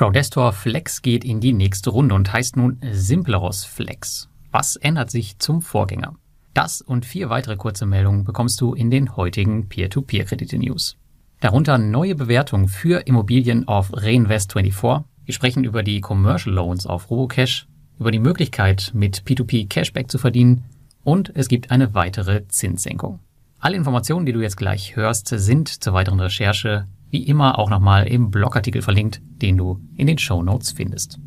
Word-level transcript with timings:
Crowdestor 0.00 0.54
Flex 0.54 1.02
geht 1.02 1.26
in 1.26 1.40
die 1.40 1.52
nächste 1.52 1.90
Runde 1.90 2.14
und 2.14 2.32
heißt 2.32 2.56
nun 2.56 2.80
Simpleros 2.90 3.66
Flex. 3.66 4.30
Was 4.50 4.76
ändert 4.76 5.10
sich 5.10 5.38
zum 5.38 5.60
Vorgänger? 5.60 6.14
Das 6.54 6.80
und 6.80 7.04
vier 7.04 7.28
weitere 7.28 7.58
kurze 7.58 7.84
Meldungen 7.84 8.24
bekommst 8.24 8.62
du 8.62 8.72
in 8.72 8.90
den 8.90 9.14
heutigen 9.14 9.68
Peer-to-Peer-Kredite-News. 9.68 10.96
Darunter 11.40 11.76
neue 11.76 12.14
Bewertungen 12.14 12.68
für 12.68 13.06
Immobilien 13.06 13.68
auf 13.68 13.92
Reinvest24. 13.92 15.04
Wir 15.26 15.34
sprechen 15.34 15.64
über 15.64 15.82
die 15.82 16.00
Commercial 16.00 16.54
Loans 16.54 16.86
auf 16.86 17.10
Robocash, 17.10 17.66
über 17.98 18.10
die 18.10 18.20
Möglichkeit, 18.20 18.92
mit 18.94 19.24
P2P 19.24 19.68
Cashback 19.68 20.10
zu 20.10 20.16
verdienen 20.16 20.64
und 21.04 21.30
es 21.34 21.46
gibt 21.46 21.70
eine 21.70 21.92
weitere 21.92 22.48
Zinssenkung. 22.48 23.20
Alle 23.58 23.76
Informationen, 23.76 24.24
die 24.24 24.32
du 24.32 24.40
jetzt 24.40 24.56
gleich 24.56 24.96
hörst, 24.96 25.28
sind 25.28 25.68
zur 25.68 25.92
weiteren 25.92 26.20
Recherche 26.20 26.86
wie 27.10 27.24
immer 27.24 27.58
auch 27.58 27.70
nochmal 27.70 28.06
im 28.06 28.30
Blogartikel 28.30 28.82
verlinkt, 28.82 29.20
den 29.24 29.56
du 29.58 29.80
in 29.96 30.06
den 30.06 30.18
Show 30.18 30.42
Notes 30.42 30.72
findest. 30.72 31.18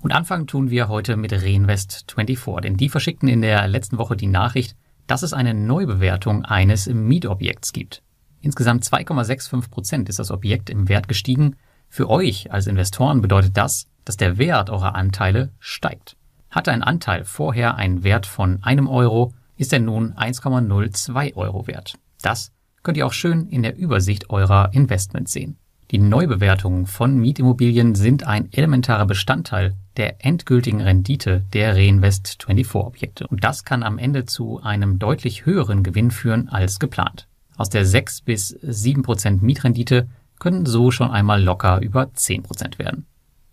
Und 0.00 0.12
anfangen 0.12 0.46
tun 0.46 0.70
wir 0.70 0.88
heute 0.88 1.16
mit 1.16 1.32
Reinvest24, 1.32 2.60
denn 2.60 2.76
die 2.76 2.88
verschickten 2.88 3.28
in 3.28 3.42
der 3.42 3.66
letzten 3.66 3.98
Woche 3.98 4.16
die 4.16 4.26
Nachricht, 4.26 4.76
dass 5.06 5.22
es 5.22 5.32
eine 5.32 5.54
Neubewertung 5.54 6.44
eines 6.44 6.86
Mietobjekts 6.86 7.72
gibt. 7.72 8.02
Insgesamt 8.40 8.84
2,65 8.84 9.70
Prozent 9.70 10.08
ist 10.08 10.18
das 10.18 10.30
Objekt 10.30 10.70
im 10.70 10.88
Wert 10.88 11.08
gestiegen. 11.08 11.56
Für 11.88 12.08
euch 12.08 12.52
als 12.52 12.66
Investoren 12.66 13.20
bedeutet 13.20 13.56
das, 13.56 13.88
dass 14.04 14.16
der 14.16 14.38
Wert 14.38 14.70
eurer 14.70 14.94
Anteile 14.94 15.52
steigt. 15.58 16.16
Hatte 16.50 16.72
ein 16.72 16.82
Anteil 16.82 17.24
vorher 17.24 17.74
einen 17.74 18.04
Wert 18.04 18.26
von 18.26 18.62
einem 18.62 18.88
Euro, 18.88 19.32
ist 19.56 19.72
er 19.72 19.80
nun 19.80 20.14
1,02 20.14 21.34
Euro 21.34 21.66
wert. 21.66 21.98
Das 22.22 22.52
könnt 22.86 22.98
ihr 22.98 23.06
auch 23.06 23.12
schön 23.12 23.48
in 23.48 23.64
der 23.64 23.76
Übersicht 23.76 24.30
eurer 24.30 24.72
Investments 24.72 25.32
sehen. 25.32 25.56
Die 25.90 25.98
Neubewertungen 25.98 26.86
von 26.86 27.18
Mietimmobilien 27.18 27.96
sind 27.96 28.24
ein 28.24 28.52
elementarer 28.52 29.06
Bestandteil 29.06 29.74
der 29.96 30.24
endgültigen 30.24 30.80
Rendite 30.80 31.44
der 31.52 31.76
Reinvest24-Objekte. 31.76 33.26
Und 33.26 33.42
das 33.42 33.64
kann 33.64 33.82
am 33.82 33.98
Ende 33.98 34.24
zu 34.24 34.62
einem 34.62 35.00
deutlich 35.00 35.46
höheren 35.46 35.82
Gewinn 35.82 36.12
führen 36.12 36.48
als 36.48 36.78
geplant. 36.78 37.26
Aus 37.56 37.70
der 37.70 37.84
6 37.84 38.20
bis 38.20 38.50
7 38.62 39.02
Prozent 39.02 39.42
Mietrendite 39.42 40.06
können 40.38 40.64
so 40.64 40.92
schon 40.92 41.10
einmal 41.10 41.42
locker 41.42 41.80
über 41.80 42.14
10 42.14 42.44
Prozent 42.44 42.78
werden. 42.78 43.06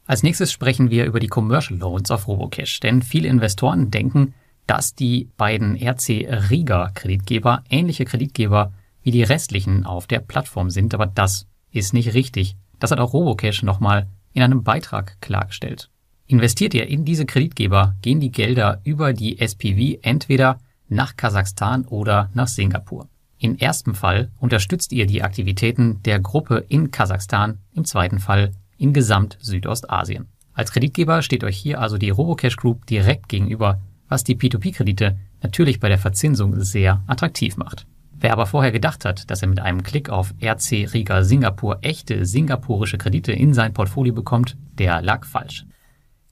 Als 0.05 0.21
nächstes 0.21 0.51
sprechen 0.51 0.91
wir 0.91 1.05
über 1.05 1.19
die 1.19 1.27
Commercial 1.27 1.79
Loans 1.79 2.11
auf 2.11 2.27
Robocash, 2.27 2.81
denn 2.81 3.01
viele 3.01 3.29
Investoren 3.29 3.89
denken, 3.89 4.35
dass 4.67 4.93
die 4.93 5.31
beiden 5.37 5.75
RC 5.75 6.51
Riga 6.51 6.91
Kreditgeber 6.93 7.63
ähnliche 7.71 8.05
Kreditgeber 8.05 8.73
wie 9.03 9.11
die 9.11 9.23
restlichen 9.23 9.85
auf 9.85 10.07
der 10.07 10.19
Plattform 10.19 10.69
sind, 10.69 10.93
aber 10.93 11.05
das 11.05 11.45
ist 11.71 11.93
nicht 11.93 12.13
richtig. 12.13 12.55
Das 12.79 12.91
hat 12.91 12.99
auch 12.99 13.13
Robocash 13.13 13.63
nochmal 13.63 14.07
in 14.33 14.41
einem 14.41 14.63
Beitrag 14.63 15.21
klargestellt. 15.21 15.89
Investiert 16.25 16.73
ihr 16.73 16.87
in 16.87 17.05
diese 17.05 17.25
Kreditgeber, 17.25 17.95
gehen 18.01 18.19
die 18.19 18.31
Gelder 18.31 18.81
über 18.83 19.13
die 19.13 19.39
SPV 19.39 19.99
entweder 20.01 20.59
nach 20.89 21.15
Kasachstan 21.15 21.85
oder 21.85 22.29
nach 22.33 22.47
Singapur. 22.47 23.07
Im 23.39 23.57
ersten 23.57 23.93
Fall 23.93 24.31
unterstützt 24.39 24.93
ihr 24.93 25.05
die 25.05 25.21
Aktivitäten 25.21 26.01
der 26.03 26.19
Gruppe 26.19 26.63
in 26.69 26.91
Kasachstan, 26.91 27.59
im 27.73 27.83
zweiten 27.83 28.19
Fall 28.19 28.51
in 28.77 28.93
Gesamt 28.93 29.37
Südostasien. 29.41 30.27
Als 30.53 30.71
Kreditgeber 30.71 31.21
steht 31.21 31.43
euch 31.43 31.57
hier 31.57 31.81
also 31.81 31.97
die 31.97 32.09
Robocash 32.09 32.55
Group 32.55 32.85
direkt 32.85 33.27
gegenüber, 33.27 33.81
was 34.07 34.23
die 34.23 34.35
P2P-Kredite 34.35 35.17
natürlich 35.41 35.79
bei 35.79 35.89
der 35.89 35.97
Verzinsung 35.97 36.59
sehr 36.61 37.03
attraktiv 37.07 37.57
macht. 37.57 37.85
Wer 38.23 38.31
aber 38.31 38.45
vorher 38.45 38.71
gedacht 38.71 39.03
hat, 39.03 39.29
dass 39.29 39.41
er 39.41 39.49
mit 39.49 39.59
einem 39.59 39.83
Klick 39.83 40.09
auf 40.09 40.33
RC 40.41 40.93
Riga 40.93 41.25
Singapur 41.25 41.79
echte 41.81 42.25
singapurische 42.25 42.97
Kredite 42.97 43.33
in 43.33 43.53
sein 43.53 43.73
Portfolio 43.73 44.13
bekommt, 44.13 44.55
der 44.79 45.01
lag 45.01 45.25
falsch. 45.25 45.65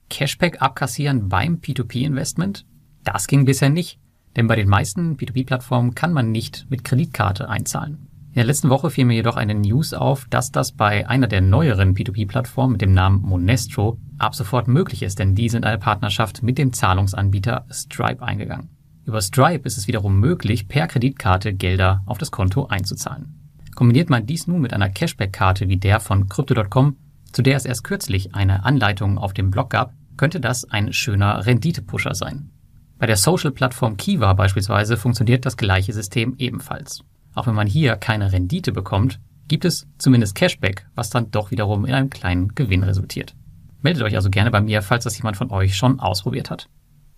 Cashback 0.08 0.62
abkassieren 0.62 1.28
beim 1.28 1.56
P2P-Investment? 1.56 2.64
Das 3.04 3.26
ging 3.26 3.44
bisher 3.44 3.68
nicht, 3.68 3.98
denn 4.36 4.46
bei 4.46 4.56
den 4.56 4.70
meisten 4.70 5.18
P2P-Plattformen 5.18 5.94
kann 5.94 6.14
man 6.14 6.32
nicht 6.32 6.64
mit 6.70 6.82
Kreditkarte 6.82 7.50
einzahlen. 7.50 8.08
In 8.28 8.36
der 8.36 8.44
letzten 8.44 8.70
Woche 8.70 8.88
fiel 8.88 9.04
mir 9.04 9.16
jedoch 9.16 9.36
eine 9.36 9.54
News 9.54 9.92
auf, 9.92 10.26
dass 10.30 10.50
das 10.50 10.72
bei 10.72 11.06
einer 11.06 11.26
der 11.26 11.42
neueren 11.42 11.94
P2P-Plattformen 11.94 12.72
mit 12.72 12.80
dem 12.80 12.94
Namen 12.94 13.20
Monestro 13.20 13.98
ab 14.16 14.34
sofort 14.34 14.66
möglich 14.66 15.02
ist, 15.02 15.18
denn 15.18 15.34
die 15.34 15.50
sind 15.50 15.66
eine 15.66 15.76
Partnerschaft 15.76 16.42
mit 16.42 16.56
dem 16.56 16.72
Zahlungsanbieter 16.72 17.66
Stripe 17.70 18.22
eingegangen. 18.22 18.70
Über 19.04 19.20
Stripe 19.20 19.66
ist 19.66 19.76
es 19.76 19.88
wiederum 19.88 20.20
möglich, 20.20 20.68
per 20.68 20.86
Kreditkarte 20.86 21.52
Gelder 21.52 22.02
auf 22.06 22.18
das 22.18 22.30
Konto 22.30 22.66
einzuzahlen. 22.66 23.34
Kombiniert 23.74 24.10
man 24.10 24.26
dies 24.26 24.46
nun 24.46 24.60
mit 24.60 24.72
einer 24.72 24.88
Cashback-Karte 24.88 25.68
wie 25.68 25.76
der 25.76 25.98
von 25.98 26.28
Crypto.com, 26.28 26.96
zu 27.32 27.42
der 27.42 27.56
es 27.56 27.64
erst 27.64 27.84
kürzlich 27.84 28.34
eine 28.34 28.64
Anleitung 28.64 29.18
auf 29.18 29.32
dem 29.32 29.50
Blog 29.50 29.70
gab, 29.70 29.94
könnte 30.16 30.40
das 30.40 30.64
ein 30.70 30.92
schöner 30.92 31.46
Renditepusher 31.46 32.14
sein. 32.14 32.50
Bei 32.98 33.06
der 33.06 33.16
Social-Plattform 33.16 33.96
Kiva 33.96 34.32
beispielsweise 34.34 34.96
funktioniert 34.96 35.44
das 35.46 35.56
gleiche 35.56 35.92
System 35.92 36.36
ebenfalls. 36.38 37.02
Auch 37.34 37.48
wenn 37.48 37.54
man 37.54 37.66
hier 37.66 37.96
keine 37.96 38.30
Rendite 38.30 38.70
bekommt, 38.70 39.18
gibt 39.48 39.64
es 39.64 39.88
zumindest 39.98 40.36
Cashback, 40.36 40.86
was 40.94 41.10
dann 41.10 41.30
doch 41.30 41.50
wiederum 41.50 41.84
in 41.84 41.94
einem 41.94 42.10
kleinen 42.10 42.54
Gewinn 42.54 42.84
resultiert. 42.84 43.34
Meldet 43.80 44.04
euch 44.04 44.14
also 44.14 44.30
gerne 44.30 44.52
bei 44.52 44.60
mir, 44.60 44.82
falls 44.82 45.04
das 45.04 45.16
jemand 45.16 45.36
von 45.36 45.50
euch 45.50 45.76
schon 45.76 45.98
ausprobiert 45.98 46.50
hat. 46.50 46.68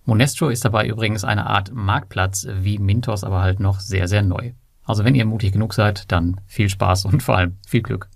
Monestro 0.05 0.49
ist 0.49 0.63
dabei 0.63 0.87
übrigens 0.87 1.23
eine 1.23 1.47
Art 1.47 1.73
Marktplatz 1.73 2.47
wie 2.47 2.77
Mintos, 2.77 3.23
aber 3.23 3.41
halt 3.41 3.59
noch 3.59 3.79
sehr, 3.79 4.07
sehr 4.07 4.21
neu. 4.21 4.51
Also 4.83 5.03
wenn 5.03 5.15
ihr 5.15 5.25
mutig 5.25 5.51
genug 5.53 5.73
seid, 5.73 6.11
dann 6.11 6.39
viel 6.45 6.69
Spaß 6.69 7.05
und 7.05 7.23
vor 7.23 7.37
allem 7.37 7.57
viel 7.67 7.81
Glück. 7.81 8.09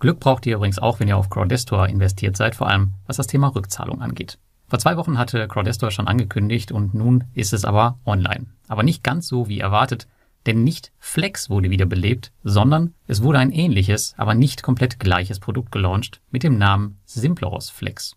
Glück 0.00 0.18
braucht 0.18 0.46
ihr 0.46 0.56
übrigens 0.56 0.80
auch, 0.80 0.98
wenn 0.98 1.06
ihr 1.06 1.16
auf 1.16 1.30
Crowdestor 1.30 1.88
investiert 1.88 2.36
seid, 2.36 2.56
vor 2.56 2.68
allem 2.68 2.94
was 3.06 3.18
das 3.18 3.28
Thema 3.28 3.48
Rückzahlung 3.48 4.02
angeht. 4.02 4.38
Vor 4.66 4.80
zwei 4.80 4.96
Wochen 4.96 5.16
hatte 5.16 5.46
Crowdestor 5.46 5.92
schon 5.92 6.08
angekündigt 6.08 6.72
und 6.72 6.92
nun 6.92 7.24
ist 7.34 7.52
es 7.52 7.64
aber 7.64 7.98
online. 8.04 8.46
Aber 8.66 8.82
nicht 8.82 9.04
ganz 9.04 9.28
so 9.28 9.48
wie 9.48 9.60
erwartet, 9.60 10.08
denn 10.46 10.64
nicht 10.64 10.92
Flex 10.98 11.50
wurde 11.50 11.70
wiederbelebt, 11.70 12.32
sondern 12.42 12.94
es 13.06 13.22
wurde 13.22 13.38
ein 13.38 13.52
ähnliches, 13.52 14.14
aber 14.16 14.34
nicht 14.34 14.62
komplett 14.62 14.98
gleiches 14.98 15.40
Produkt 15.40 15.72
gelauncht 15.72 16.20
mit 16.30 16.42
dem 16.42 16.58
Namen 16.58 16.98
Simpleros 17.04 17.70
Flex. 17.70 18.16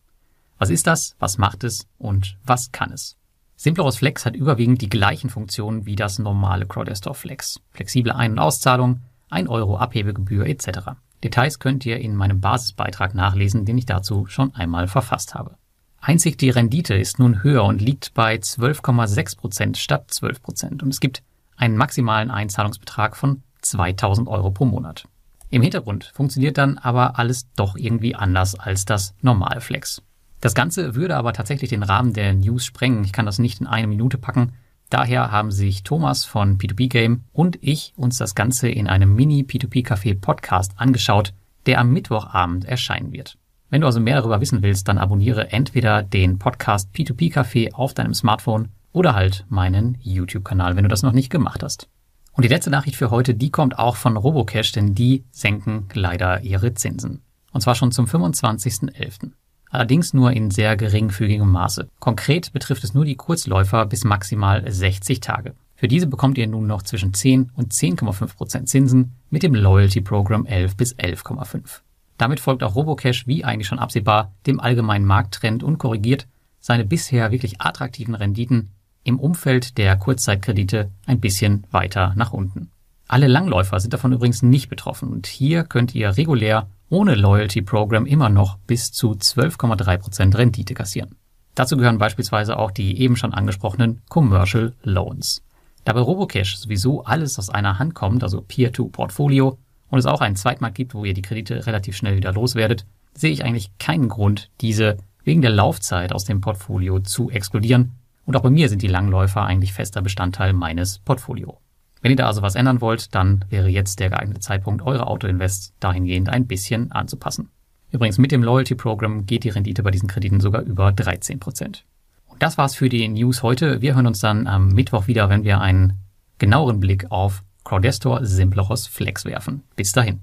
Was 0.62 0.70
ist 0.70 0.86
das? 0.86 1.16
Was 1.18 1.40
macht 1.40 1.64
es? 1.64 1.88
Und 1.98 2.38
was 2.46 2.72
kann 2.72 2.92
es? 2.92 3.18
Simpleros 3.56 3.98
Flex 3.98 4.28
hat 4.28 4.36
überwiegend 4.36 4.80
die 4.84 4.90
gleichen 4.90 5.32
Funktionen 5.32 5.88
wie 5.88 5.96
das 5.96 6.20
normale 6.20 6.68
Crowdestor 6.68 7.16
Flex. 7.16 7.60
Flexible 7.72 8.12
Ein- 8.12 8.34
und 8.34 8.40
Auszahlung, 8.40 9.00
1 9.32 9.50
Euro 9.50 9.78
Abhebegebühr 9.78 10.46
etc. 10.46 10.92
Details 11.24 11.58
könnt 11.58 11.84
ihr 11.88 11.98
in 11.98 12.16
meinem 12.16 12.42
Basisbeitrag 12.42 13.16
nachlesen, 13.16 13.66
den 13.66 13.80
ich 13.80 13.88
dazu 13.88 14.28
schon 14.28 14.54
einmal 14.54 14.88
verfasst 14.88 15.34
habe. 15.34 15.58
Einzig 16.00 16.38
die 16.38 16.52
Rendite 16.52 16.94
ist 16.94 17.18
nun 17.18 17.42
höher 17.42 17.64
und 17.64 17.82
liegt 17.82 18.14
bei 18.14 18.36
12,6 18.36 19.38
Prozent 19.38 19.78
statt 19.80 20.12
12 20.12 20.44
Prozent 20.44 20.84
und 20.84 20.90
es 20.90 21.00
gibt 21.00 21.24
einen 21.58 21.76
maximalen 21.76 22.30
Einzahlungsbetrag 22.30 23.18
von 23.18 23.42
2000 23.64 24.28
Euro 24.28 24.52
pro 24.52 24.66
Monat. 24.66 25.08
Im 25.50 25.64
Hintergrund 25.64 26.12
funktioniert 26.14 26.60
dann 26.60 26.78
aber 26.78 27.18
alles 27.18 27.52
doch 27.56 27.76
irgendwie 27.76 28.14
anders 28.14 28.54
als 28.54 28.86
das 28.86 29.16
normale 29.22 29.62
Flex. 29.62 30.04
Das 30.42 30.56
Ganze 30.56 30.96
würde 30.96 31.16
aber 31.16 31.34
tatsächlich 31.34 31.70
den 31.70 31.84
Rahmen 31.84 32.14
der 32.14 32.34
News 32.34 32.66
sprengen. 32.66 33.04
Ich 33.04 33.14
kann 33.14 33.28
das 33.28 33.38
nicht 33.38 33.62
in 33.62 33.68
eine 33.68 33.86
Minute 33.86 34.18
packen. 34.18 34.54
Daher 34.90 35.32
haben 35.32 35.52
sich 35.52 35.84
Thomas 35.84 36.26
von 36.26 36.58
P2P 36.58 36.90
Game 36.90 37.24
und 37.32 37.60
ich 37.62 37.94
uns 37.96 38.18
das 38.18 38.34
Ganze 38.34 38.68
in 38.68 38.88
einem 38.88 39.16
Mini 39.16 39.44
P2P 39.44 39.86
Café 39.86 40.20
Podcast 40.20 40.74
angeschaut, 40.78 41.34
der 41.68 41.80
am 41.80 41.94
Mittwochabend 41.94 42.66
erscheinen 42.66 43.14
wird. 43.14 43.38
Wenn 43.70 43.82
du 43.82 43.88
also 43.88 44.00
mehr 44.00 44.16
darüber 44.16 44.42
wissen 44.42 44.64
willst, 44.64 44.88
dann 44.88 44.98
abonniere 44.98 45.52
entweder 45.52 46.02
den 46.02 46.40
Podcast 46.40 46.90
P2P 46.94 47.32
Café 47.32 47.74
auf 47.74 47.94
deinem 47.94 48.16
Smartphone 48.16 48.70
oder 48.92 49.14
halt 49.14 49.46
meinen 49.48 50.00
YouTube-Kanal, 50.02 50.76
wenn 50.76 50.84
du 50.84 50.90
das 50.90 51.04
noch 51.04 51.14
nicht 51.14 51.30
gemacht 51.30 51.62
hast. 51.62 51.88
Und 52.34 52.44
die 52.44 52.50
letzte 52.50 52.72
Nachricht 52.72 52.96
für 52.96 53.12
heute, 53.12 53.36
die 53.36 53.52
kommt 53.52 53.78
auch 53.78 53.96
von 53.96 54.18
Robocash, 54.18 54.72
denn 54.72 54.96
die 54.96 55.24
senken 55.32 55.88
leider 55.94 56.42
ihre 56.42 56.74
Zinsen. 56.74 57.22
Und 57.54 57.62
zwar 57.62 57.76
schon 57.76 57.92
zum 57.92 58.08
25.11 58.08 59.32
allerdings 59.72 60.14
nur 60.14 60.32
in 60.32 60.52
sehr 60.52 60.78
geringfügigem 60.78 61.50
Maße. 61.50 61.88
Konkret 62.00 62.54
betrifft 62.54 62.84
es 62.84 62.94
nur 62.94 63.06
die 63.06 63.16
Kurzläufer 63.16 63.86
bis 63.86 64.04
maximal 64.04 64.70
60 64.72 65.20
Tage. 65.20 65.56
Für 65.76 65.88
diese 65.88 66.06
bekommt 66.06 66.38
ihr 66.38 66.48
nun 66.48 66.68
noch 66.68 66.84
zwischen 66.84 67.14
10 67.14 67.52
und 67.56 67.74
10,5 67.74 68.36
Prozent 68.36 68.70
Zinsen 68.70 69.14
mit 69.32 69.42
dem 69.42 69.56
Loyalty 69.56 70.02
Program 70.02 70.46
11 70.46 70.76
bis 70.78 70.96
11,5. 70.96 71.82
Damit 72.20 72.40
folgt 72.40 72.62
auch 72.62 72.76
Robocash, 72.76 73.26
wie 73.26 73.44
eigentlich 73.44 73.68
schon 73.68 73.80
absehbar, 73.80 74.32
dem 74.46 74.60
allgemeinen 74.60 75.06
Markttrend 75.06 75.64
und 75.64 75.80
korrigiert 75.80 76.28
seine 76.60 76.86
bisher 76.86 77.32
wirklich 77.32 77.60
attraktiven 77.60 78.14
Renditen 78.14 78.70
im 79.04 79.20
Umfeld 79.20 79.80
der 79.80 79.98
Kurzzeitkredite 79.98 80.92
ein 81.08 81.20
bisschen 81.20 81.66
weiter 81.72 82.14
nach 82.16 82.32
unten. 82.32 82.70
Alle 83.08 83.28
Langläufer 83.28 83.80
sind 83.80 83.94
davon 83.94 84.14
übrigens 84.14 84.44
nicht 84.44 84.70
betroffen 84.70 85.10
und 85.10 85.26
hier 85.26 85.64
könnt 85.64 85.96
ihr 85.96 86.16
regulär 86.16 86.68
ohne 86.92 87.16
Loyalty 87.16 87.62
Program 87.62 88.06
immer 88.06 88.30
noch 88.30 88.58
bis 88.68 88.92
zu 88.92 89.14
12,3% 89.14 90.38
Rendite 90.38 90.74
kassieren. 90.74 91.16
Dazu 91.56 91.78
gehören 91.78 91.98
beispielsweise 91.98 92.60
auch 92.60 92.70
die 92.70 93.00
eben 93.00 93.16
schon 93.16 93.34
angesprochenen 93.34 94.02
Commercial 94.10 94.74
Loans. 94.84 95.42
Da 95.86 95.94
bei 95.94 96.02
Robocash 96.02 96.58
sowieso 96.58 97.04
alles 97.04 97.40
aus 97.40 97.50
einer 97.50 97.80
Hand 97.80 97.96
kommt, 97.96 98.24
also 98.24 98.42
Peer-to-Portfolio, 98.42 99.58
und 99.90 100.00
es 100.00 100.06
auch 100.06 100.22
einen 100.22 100.36
Zweitmarkt 100.36 100.76
gibt, 100.76 100.94
wo 100.94 101.06
ihr 101.06 101.14
die 101.14 101.22
Kredite 101.22 101.66
relativ 101.66 101.96
schnell 101.96 102.18
wieder 102.18 102.34
loswerdet, 102.34 102.86
sehe 103.14 103.32
ich 103.32 103.44
eigentlich 103.44 103.72
keinen 103.78 104.10
Grund, 104.10 104.50
diese 104.60 104.98
wegen 105.24 105.42
der 105.42 105.52
Laufzeit 105.52 106.12
aus 106.14 106.26
dem 106.26 106.42
Portfolio 106.42 107.00
zu 107.00 107.30
exkludieren. 107.30 107.94
Und 108.26 108.36
auch 108.36 108.42
bei 108.42 108.50
mir 108.50 108.68
sind 108.68 108.82
die 108.82 108.88
Langläufer 108.88 109.44
eigentlich 109.44 109.74
fester 109.74 110.02
Bestandteil 110.02 110.54
meines 110.54 111.00
Portfolio. 111.00 111.61
Wenn 112.02 112.12
ihr 112.12 112.18
da 112.18 112.28
also 112.28 112.42
was 112.42 112.56
ändern 112.56 112.82
wollt, 112.82 113.14
dann 113.14 113.46
wäre 113.50 113.70
jetzt 113.70 114.00
der 114.00 114.10
geeignete 114.10 114.40
Zeitpunkt, 114.40 114.82
eure 114.82 115.08
Autoinvest 115.08 115.74
dahingehend 115.80 116.30
ein 116.30 116.48
bisschen 116.48 116.92
anzupassen. 116.92 117.50
Übrigens 117.92 118.18
mit 118.18 118.32
dem 118.32 118.44
Loyalty 118.44 118.76
Program 118.76 119.26
geht 119.26 119.44
die 119.44 119.50
Rendite 119.50 119.84
bei 119.84 119.92
diesen 119.92 120.08
Krediten 120.08 120.40
sogar 120.40 120.62
über 120.62 120.90
13%. 120.90 121.84
Und 122.28 122.42
das 122.42 122.58
war's 122.58 122.76
für 122.76 122.90
die 122.90 123.08
News 123.08 123.44
heute. 123.44 123.82
Wir 123.82 123.96
hören 123.96 124.08
uns 124.08 124.20
dann 124.20 124.48
am 124.48 124.70
Mittwoch 124.70 125.08
wieder, 125.08 125.30
wenn 125.30 125.44
wir 125.44 125.62
einen 125.62 126.00
genaueren 126.40 126.80
Blick 126.80 127.12
auf 127.12 127.44
Crowdestor 127.64 128.26
Simpleros 128.26 128.88
Flex 128.88 129.26
werfen. 129.26 129.64
Bis 129.76 129.92
dahin. 129.92 130.22